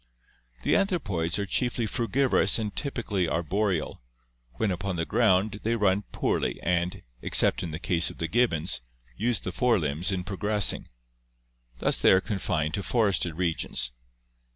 [0.63, 4.01] "The anthropoids are chiefly frugivorous and typically arboreal;
[4.55, 8.81] when upon the ground they run poorly and (except in the case of the gibbons)
[9.15, 10.87] use the fore limbs in progressing.
[11.77, 13.91] Thus they are confined to forested regions.